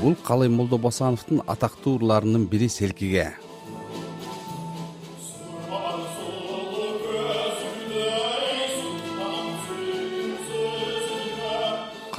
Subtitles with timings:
[0.00, 3.32] бул калый молдобосановдун атактуу ырларынын бири селкиге.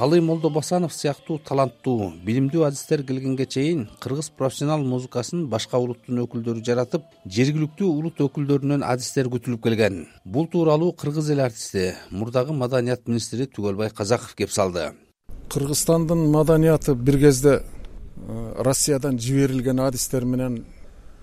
[0.02, 7.04] Калый молдобосанов сыяктуу таланттуу билимдүү адистер келгенге чейин кыргыз профессионал музыкасын башка улуттун өкүлдөрү жаратып
[7.26, 10.08] жергиликтүү улут өкүлдөрүнөн адистер күтүлүп келген.
[10.24, 14.90] Бул тууралуу кыргыз эл артисти мурдагы маданият министри түгөлбай казаков кеп салды.
[15.52, 17.60] Кыргызстандын маданияты бир кезде
[18.58, 20.64] россиядан жиберилген адистер менен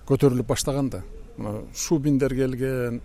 [0.08, 1.02] көтөрүлүп баштаган да.
[1.36, 3.00] Мына шубиндер келген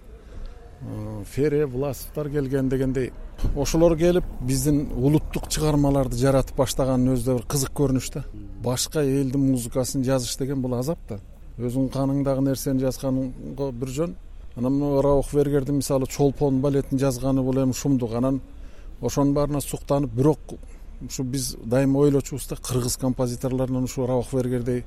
[0.81, 3.11] Э, фере власовдор келген дегендей
[3.55, 8.23] ошолор келип биздин улуттук чыгармаларды жаратып баштаганын өзү да бир кызык көрүнүш да.
[8.63, 11.19] Башка элдин музыкасын жазыш деген бул азап да.
[11.57, 14.15] Өзүңүн каныңдагы нерсени жазганго бир жөн.
[14.57, 18.13] Анан мына раух вергердин мисалы чолпон балетин жазганы бул эми шумдук.
[18.13, 18.41] Анан
[19.01, 20.39] ошонун баарына суктанып бирок
[21.01, 24.83] ушу биз дайыма ойлочубуз да кыргыз композиторлорунан ушу раух вергердей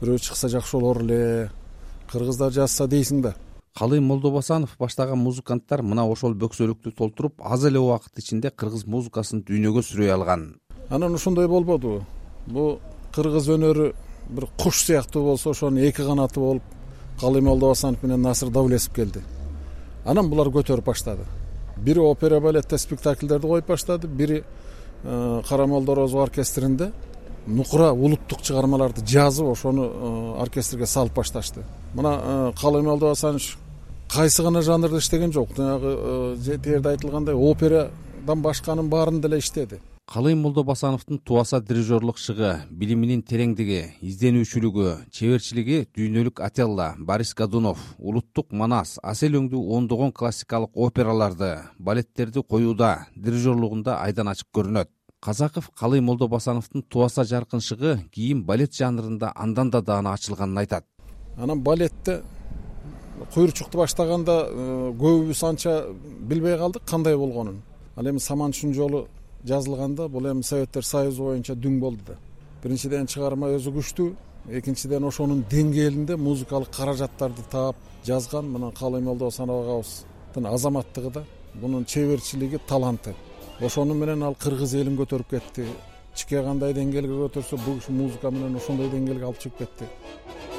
[0.00, 1.50] бирөө чыкса жакшы болор эле.
[2.10, 3.34] Кыргыздар жазса дейсиң да.
[3.76, 9.84] Калый молдобосанов баштаган музыканттар мына ошол бөксөлүктү толтуруп аз эле убакыт ичинде кыргыз музыкасын дүйнөгө
[9.86, 10.56] сүрөй алган.
[10.88, 12.04] Анан ошондой болбодубу
[12.46, 12.80] бул
[13.14, 13.92] кыргыз өнөрү
[14.30, 16.62] бир куш сыяктуу болсо ошонун эки канаты болуп
[17.20, 19.22] калый молдобосанов менен насыр давлесов келди.
[20.04, 21.28] Анан булар көтөрүп баштады.
[21.76, 24.42] Бири опера балетте спектакльдерди коюп баштады бири
[25.02, 26.92] кара молдорозов оркестринде
[27.46, 31.64] нукура улуттук чыгармаларды жазып ошону э, оркестрге салып башташты.
[31.94, 33.56] Мына э, калый молдобосанович
[34.12, 35.50] кайсы гана жанрда иштеген жок.
[35.56, 35.96] Жанагы
[36.46, 39.80] э, тиерде айтылгандай операдан башканын баарын деле иштеди
[40.10, 48.96] калый молдобосановдун тубаса дирижерлук шыгы билиминин тереңдиги изденүүчүлүгү чеберчилиги дүйнөлүк отелло борис годунов улуттук манас
[49.04, 54.90] асель өңдүү ондогон классикалык операларды балеттерди коюуда дирижерлугунда айдан ачык көрүнөт.
[55.20, 60.86] Казаков калый молдобосановдун тубаса жаркын шыгы кийин балет жанрында андан да даана ачылганын айтат.
[61.36, 62.22] Анан балетте
[63.32, 65.84] куйручукту баштаганда э, көбүбүз анча
[66.18, 67.62] билбей калдык кандай болгонун.
[67.96, 69.06] Ал эми саманчүн жолу
[69.44, 72.16] жазылганда бул эми советтер союзу боюнча дүң болду да.
[72.62, 74.08] Биринчиден чыгарма өзү күчтүү
[74.60, 81.24] экинчиден ошонун деңгээлинде музыкалык каражаттарды таап жазган мына калый молдобосанов агабыздын азаматтыгы да
[81.54, 83.14] бунун чеберчилиги таланты.
[83.60, 85.66] Ошону менен ал кыргыз элин көтөрүп кетти.
[86.14, 90.49] Чике кандай деңгээлге көтөрсө бул киши музыка менен ошондой деңгээлге алып чыгып кетти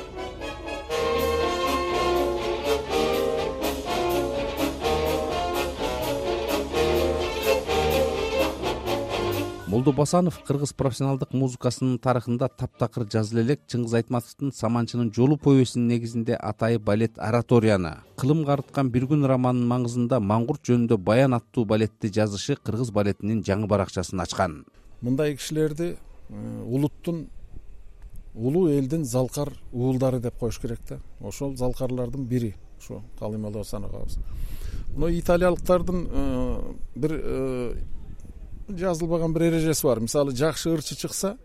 [9.82, 16.78] молдобосанов кыргыз профессионалдык музыкасынын тарыхында таптакыр жазыла элек чыңгыз айтматовдун саманчынын жолу повестинин негизинде атайы
[16.78, 22.92] балет ораторияны кылым карыткан бир күн романынын маңызында маңгурт жөнүндө баян аттуу балетти жазышы кыргыз
[22.94, 24.66] балетинин жаңы баракчасын ачкан.
[25.02, 25.96] Мындай кишилерди
[26.30, 27.30] э, улуттун
[28.36, 31.00] улуу элдин залкар уулдары деп коюш керек да.
[31.22, 34.20] Ошол залкарлардын бири ушу калый молдобосанов агабыз
[34.94, 37.74] мына италиялыктардын э, бир э,
[38.68, 40.00] жазылбаган бир эрежеси бар.
[40.00, 41.38] Мисалы жакшы ырчы чыкса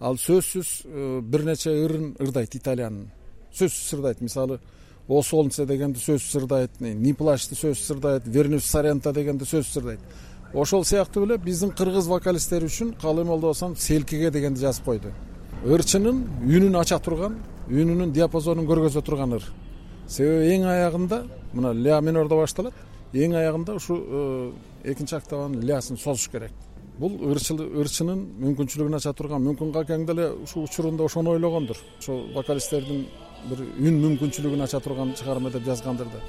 [0.00, 3.10] ал сөзсүз э, бир нече ырын ырдайт италиянын.
[3.52, 4.20] Сөзсүз ырдайт.
[4.20, 4.60] Мисалы
[5.08, 10.00] о солнце дегенди сөзсүз ырдайт ни плачты сөзсүз ырдайт вернусь сарента дегенди сөзсүз ырдайт.
[10.54, 15.12] Ошол сыяктуу эле биздин кыргыз вокалисттер үчүн калый молдобосанов селкиге дегенди жазып койду.
[15.64, 17.38] Ырчынын үнүн ача турган
[17.70, 19.46] үнүнүн диапазонун көргөзө турган ыр.
[20.08, 21.22] Себеби эң аягында
[21.54, 22.74] мына ля минордо башталат
[23.14, 24.52] эң аягында ушу э,
[24.92, 26.52] экинчи октаванын лясын созуш керек.
[26.98, 31.78] Бул ырчынын мүмкүнчүлүгүн ача турган мүмкүн какең деле ушул учурунда ошону ойлогондур.
[31.98, 33.06] Ошол вокалисттердин
[33.50, 36.20] бир үн мүмкүнчүлүгүн ача турган чыгарма деп жазгандыр да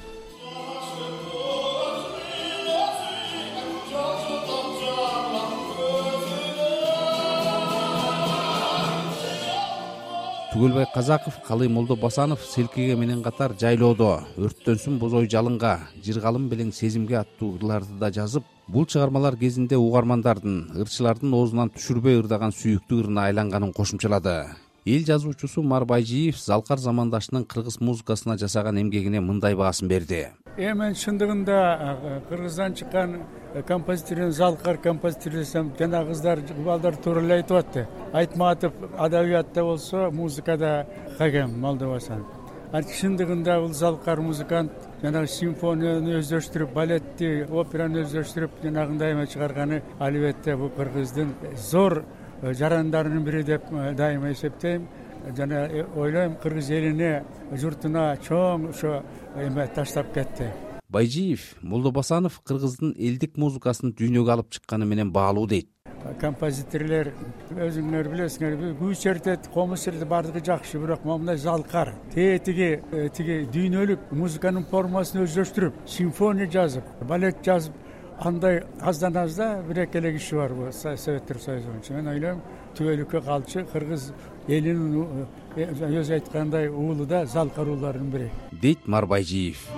[10.54, 14.20] түгөлбай казаков калый молдобосанов селкиге менен катар жайлоодо.
[14.38, 21.34] Өрттөнсүн бозой жалынга жыргалым белең сезимге аттуу ырларды да жазып бул чыгармалар кезинде угармандардын ырчылардын
[21.34, 24.54] оозунан түшүрбөй ырдаган сүйүктүү ырына айланганын кошумчалады.
[24.86, 30.28] Эл жазуучусу мар байжиев залкар замандашынын кыргыз музыкасына жасаган эмгегине мындай баасын берди.
[30.56, 33.24] Эми чындыгында кыргыздан чыккан
[33.66, 40.86] композитор залкар композитор десем жанагы кыздар балдар туура эле айтып атты айтматов адабиятта болсо музыкада
[41.18, 42.44] кагем молдобосанов
[42.74, 44.72] анан чындыгында бул залкар музыкант
[45.02, 51.30] жанагы симфонияны өздөштүрүп балетти операны өздөштүрүп жанагындай эме чыгарганы албетте бул кыргыздын
[51.70, 52.02] зор
[52.42, 54.88] э, жарандарынын бири деп э, дайыма эсептейм.
[55.36, 57.12] Жана ойлойм кыргыз элине
[57.52, 59.04] журтуна чоң ошо
[59.36, 60.50] эме таштап кетти.
[60.88, 65.70] Байжиев молдобосанов кыргыздын элдик музыкасын дүйнөгө алып чыкканы менен баалуу дейт
[66.20, 67.10] композиторлор
[67.54, 73.40] өзүңөр билесиңер күү чертет комуз чертет баардыгы жакшы бирок мына мындай залкар тетиги э, тиги
[73.54, 77.74] дүйнөлүк музыканын формасын өздөштүрүп симфония жазып балет жазып
[78.18, 81.94] андай аздан азда бир эки эле киши бар бул советтер союзу боюнча.
[81.94, 82.40] Мен ойлойм
[82.76, 84.12] түбөлүккө калчу кыргыз
[84.48, 88.30] элинин э, өзү айткандай уулу да залкар уулардын бири.
[88.52, 89.68] Дейт марбайжиев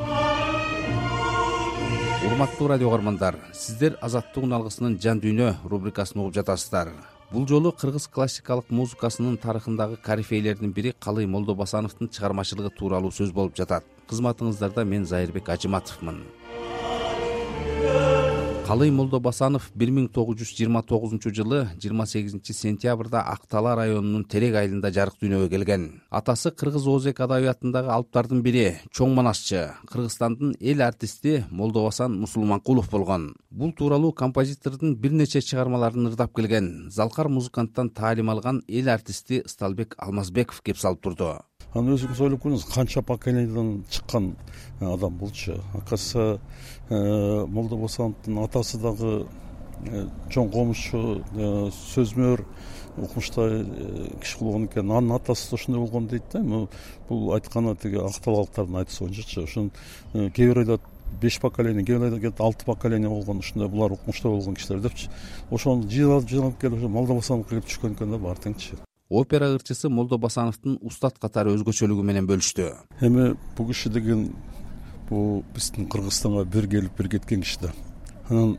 [2.36, 6.90] урматтуу радио көгөрмандар сиздер азаттыктын алгысынын жан дүйнө рубрикасын угуп жатасыздар.
[7.30, 13.88] Бул жолу кыргыз классикалык музыкасынын тарыхындагы корифейлердин бири калый молдобасановдун чыгармачылыгы тууралуу сөз болуп жатат.
[14.10, 16.20] Кызматыңыздарда мен зайырбек ажыматовмун
[18.66, 24.24] калый молдобасанов бир миң тогуз жүз жыйырма тогузунчу жылы жыйырма сегизинчи сентябрда ак тала районунун
[24.26, 25.84] терек айылында жарык дүйнөгө келген.
[26.10, 33.36] Атасы кыргыз оозек адабиятындагы алыптардын бири чоң манасчы кыргызстандын эл артисти молдобасан мусулманкулов болгон.
[33.50, 36.90] Бул тууралуу композитордун бир нече чыгармаларын ырдап келген.
[36.90, 41.36] Залкар музыканттан таалим алган эл артисти сталбек алмазбеков кеп салып турду
[41.76, 44.30] анан өзүңүз ойлоп көрүңүз канча поколенияден чыккан
[44.80, 46.40] э, адам булчу оказывается
[46.88, 49.26] э, молдобосановдун атасы дагы
[49.84, 51.20] э, чоң комузчу
[51.92, 52.44] сөзмөр
[52.96, 53.66] укмуштай
[54.22, 54.90] киши болгон экен.
[54.90, 56.66] Анын атасы да ошондой болгон дейт да.
[57.08, 59.44] Бул айтканы тиги ак талалыктардын айтышы боюнчачы.
[59.44, 59.70] Ошон
[60.14, 60.80] кээ бир айдат
[61.20, 65.10] беш поколение кээ бир айдат алты поколение болгон ушундай булар укмушта болгон кишилер депчи.
[65.50, 70.78] Ошону жыйналып жыйналып келип ошо молдобосановго келип түшкөн экен да баары теңчи опера ырчысы молдобасановдун
[70.82, 72.72] устат катары өзгөчөлүгү менен бөлүштү.
[73.00, 74.32] Эми бул киши деген
[75.08, 77.72] бул биздин кыргызстанга бир келип бир кеткен киши да.
[78.28, 78.56] Анан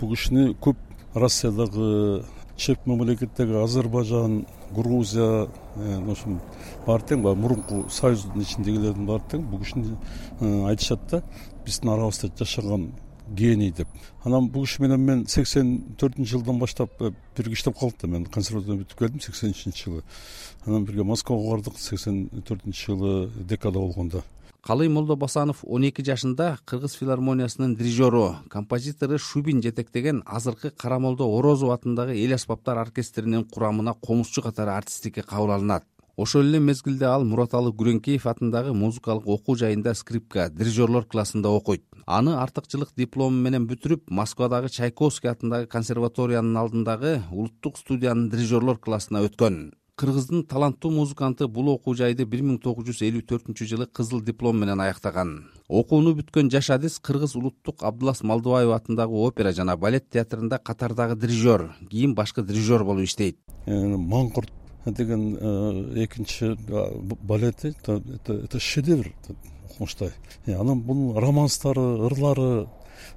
[0.00, 0.76] бул кишини көп
[1.14, 2.24] россиядагы
[2.56, 6.40] чеп мамлекеттеги азербайжан грузия э, ошо
[6.86, 9.46] баары тең баягы мурунку союздун ичиндегилердин баары тең.
[9.50, 9.96] Бул кишини
[10.40, 11.22] э, айтышат да
[11.64, 12.92] биздин арабызда жашаган
[13.28, 13.88] гений деп.
[14.24, 18.26] Анан бул киши менен мен сексен төртүнчү жылдан баштап э, бирге иштеп калдык да мен
[18.26, 20.04] консерваторияны бүтүп келдим сексен үчүнчү жылы.
[20.66, 24.24] Анан бирге москвага бардык сексен төртүнчү жылы декада болгондо
[24.64, 31.74] калый молдобасанов он эки жашында кыргыз филармониясынын дирижеру композитору шубин жетектеген азыркы кара молдо орозов
[31.74, 35.84] атындагы эл аспаптар оркестринин курамына комузчу катары артисттикке кабыл алынат
[36.16, 42.36] ошол эле мезгилде ал мураталы күреңкеев атындагы музыкалык окуу жайында скрипка дирижерлор классында окуйт аны
[42.38, 49.72] артыкчылык диплому менен бүтүрүп москвадагы чайковский атындагы консерваториянын алдындагы улуттук студиянын дирижерлор классына өткөн.
[49.94, 54.58] Кыргыздын таланттуу музыканты бул окуу жайды бир миң тогуз жүз элүү төртүнчү жылы кызыл диплом
[54.58, 55.44] менен аяктаган.
[55.68, 61.70] Окууну бүткөн жаш адис кыргыз улуттук абдылас малдыбаев атындагы опера жана балет театрында катардагы дирижер
[61.92, 63.38] кийин башкы дирижер болуп иштейт.
[63.66, 64.50] Э, маңкурт
[64.84, 66.56] деген э, экинчи
[67.22, 69.12] балети это шедевр
[69.70, 70.12] укмуштай
[70.46, 72.68] э, анан бунун романстары ырлары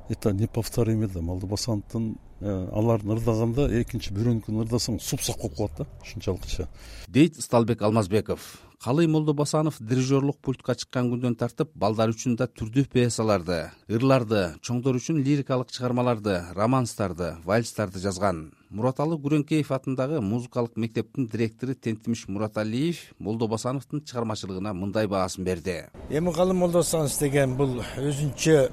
[0.09, 6.67] это неповторимый да молдобасановдун э, аларды ырдаганда экинчи бирөөнүкүн ырдасаң супсак болуп калат да ушунчалыкча.
[7.07, 13.71] Дейт сталбек алмазбеков калый молдобасанов дирижерлук пультка чыккан күндөн тартып балдар үчүн да түрдүү пьесаларды
[13.89, 18.51] ырларды чоңдор үчүн лирикалык чыгармаларды романстарды вальстарды жазган.
[18.69, 25.85] Мураталы күреңкеев атындагы музыкалык мектептин директору тентимиш мураталиев молдобасановдун чыгармачылыгына мындай баасын берди.
[26.09, 28.69] Эми калый молдобасанов деген бул өзүнчө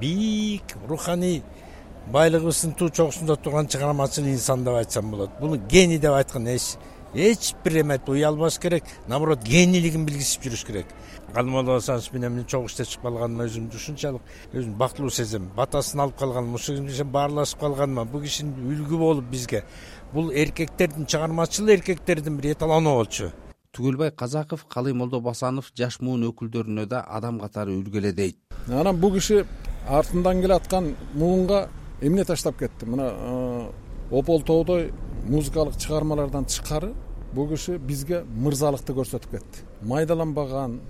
[0.00, 1.42] бийик руханий
[2.12, 5.30] байлыгыбыздын туу чокусунда турган чыгармачыл инсан деп айтсам болот.
[5.40, 6.76] Буну гений деп айткан эч
[7.14, 10.86] эч бир эме уй албаш керек наоборот генийлигин билгизип жүрүш керек.
[11.34, 15.50] Калый молдобасанов менен мен чогуу иштешип калганыма өзүмдү ушунчалык өзүмдү бактылуу сезем.
[15.56, 19.64] Батасын алып калганыма ушул менен баарлашып калганыма бул киши үлгү болуп бизге.
[20.12, 23.32] Бул эркектердин чыгармачыл эркектердин бир эталону болчу
[23.78, 28.36] түгөлбай казаков калый молдобасанов жаш муун өкүлдөрүнө да адам катары үлгү эле дейт
[28.68, 29.44] анан бул киши
[29.88, 31.68] артынан келаткан муунга
[32.00, 32.86] эмне таштап кетти?
[32.86, 33.70] Мына
[34.10, 34.92] опол тоодой
[35.24, 36.92] музыкалык чыгармалардан тышкары
[37.32, 39.62] бул киши бизге мырзалыкты көрсөтүп кетти.
[39.82, 40.80] Майдаланбаган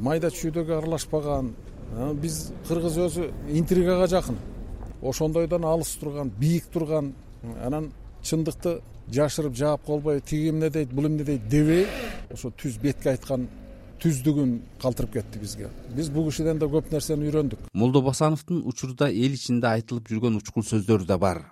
[0.00, 1.54] майда чүйдөгө аралашпаган
[2.20, 4.36] биз кыргыз өзү интригага жакын.
[5.02, 7.14] Ошондойдон алыс турган бийик турган
[7.64, 7.92] анан
[8.22, 8.80] чындыкты
[9.10, 11.86] жашырып жаап калбай тиги эмне дейт бул эмне дейт дебей
[12.32, 13.48] ошо түз бетке айткан
[14.02, 15.70] түздүгүн калтырып кетти бизге.
[15.96, 17.70] Биз бул кишиден да көп нерсени үйрөндүк.
[17.72, 21.42] Молдобасановдун учурда эл ичинде айтылып жүргөн учкул сөздөрү да бар.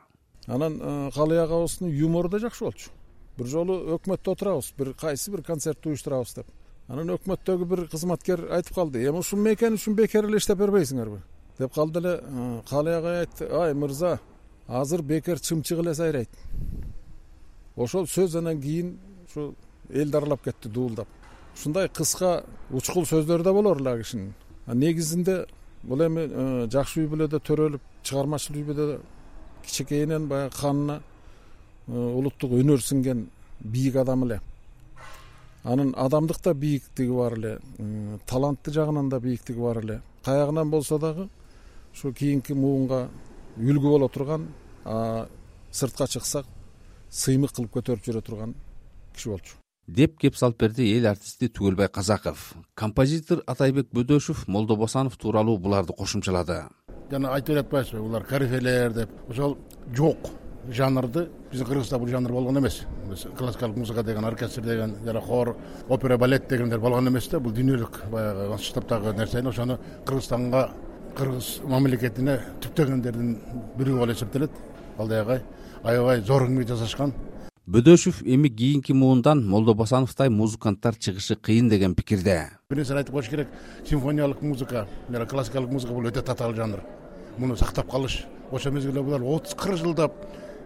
[0.46, 2.90] Анан э, калый агабыздын юмору да жакшы болчу.
[3.36, 6.46] Бир жолу өкмөттө отурабыз бир кайсы бир концертти уюштурабыз деп.
[6.88, 11.18] Анан өкмөттөгү бир кызматкер айтып калды эми ушул мейкени үчүн бекер эле иштеп бербейсиңерби
[11.58, 14.20] деп калды эле э, калый агай айтты ай мырза
[14.68, 16.30] азыр бекер чымчык эле сайрайт
[17.76, 19.54] ошол сөз анан кийин ушу
[19.90, 21.08] элди аралап кетти дуулдап.
[21.54, 24.34] Ушундай кыска учкул сөздөрү да болор эле ал кишинин
[24.66, 25.46] негизинде
[25.82, 28.98] бул эми э, жакшы үй бүлөдө төрөлүп чыгармачыл үй бүлөдө
[29.64, 31.00] кичинекейинен баягы канына
[31.86, 33.28] улуттук өнөр сиңген
[33.60, 34.40] бийик адам эле.
[35.64, 37.58] Анын адамдык да бийиктиги бар эле
[38.26, 40.00] таланты жагынан да бийиктиги бар эле.
[40.24, 41.28] Каягынан болсо дагы
[41.94, 43.08] ушу кийинки муунга
[43.56, 44.48] үлгү боло турган
[45.72, 46.46] сыртка чыксак
[47.10, 48.54] сыймык кылып көтөрүп жүрө турган
[49.14, 52.54] киши болчу деп кеп салып берди эл артисти түгөлбай казаков.
[52.74, 56.64] Композитор атайбек бөдөшев молдобосанов тууралуу буларды кошумчалады.
[57.10, 59.10] Жана айтып эле атпайбызбы булар корифейлер деп.
[59.30, 59.56] Ошол
[59.94, 60.18] жок
[60.68, 62.82] жанрды биздин кыргызда бул жанр болгон эмес.
[63.38, 65.56] Классикалык музыка деген оркестр деген жана хор
[65.88, 67.40] опера балет дегендер болгон эмес да.
[67.40, 70.70] Бул дүйнөлүк баягы масштабтагы нерсе ошону кыргызстанга
[71.16, 73.38] кыргыз мамлекетине түптөгөндөрдүн
[73.78, 74.50] бирөө болуп эсептелет.
[74.98, 75.42] Ал дагы
[75.84, 77.14] аябай зор эмгек жасашкан
[77.66, 82.50] бөдөшев эми кийинки муундан молдобосановдой музыканттар чыгышы кыйын деген пикирде.
[82.70, 83.48] Бир нерсени айтып коюш керек
[83.88, 86.82] симфониялык музыка жана классикалык музыка бул өтө татаал жанр.
[87.38, 88.24] Муну сактап калыш.
[88.50, 90.14] Ошол мезгилде булар отуз кырк жылдап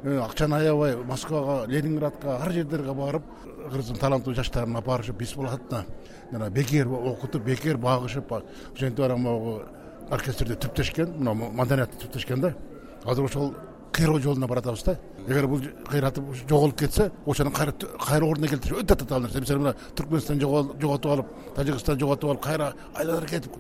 [0.03, 3.25] Э, акчаны аябай москвага ленинградка ар жерлерге барып
[3.67, 5.85] кыргыздын таланттуу жаштарын алып барышып булатна
[6.31, 9.59] жана бекер окутуп бекер багышып ошентип барып могу
[10.11, 12.55] оркестрди түптөшкөн мына маданиятты түптөшкөн да.
[13.05, 13.53] Азыр ошол
[13.93, 14.99] кыйроо жолуна баратабыз да.
[15.27, 20.41] Эгер бул кыйратып жоголуп кетсе ошону кайра ордуна келтириш өтө татаал нерсе мисалы мына түркмөнстан
[20.41, 23.53] жоготуп алып тажикстан жоготуп алып кайра айланып кетип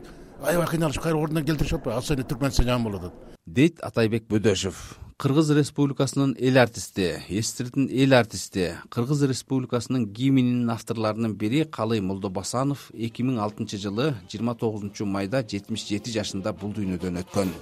[0.43, 2.01] аябай кыйналышып кайра ордуна келтиришип атпайбы?
[2.01, 8.79] Ал түркмөнстан жаман болот атат дейт атайбек бөдөшев кыргыз республикасынын эл артисти эстрдин эл артисти
[8.89, 15.85] кыргыз республикасынын гимнинин авторлорунун бири калый молдобасанов эки миң алтынчы жылы жыйырма тогузунчу майда жетимиш
[15.91, 17.53] жети жашында бул дүйнөдөн өткөн.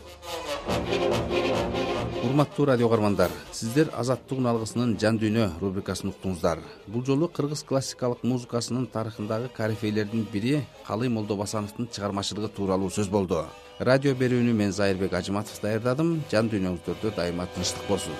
[2.28, 6.62] Урматтуу радио каармандар сиздер азаттык үн алгысынын жан дүйнө рубрикасын уктуңуздар.
[6.86, 13.48] Бул жолу кыргыз классикалык музыкасынын тарыхындагы корифейлердин бири калый молдобасановдун чыгармачылыгы тууралуу сөз болду
[13.78, 18.16] радио берүүнү мен зайырбек ажыматов даярдадым жан дүйнөңүздөрдө дайыма тынчтык болсун.